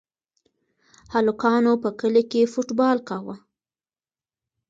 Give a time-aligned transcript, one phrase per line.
[1.13, 3.35] هلکانو په کلي کې فوټبال کاوه.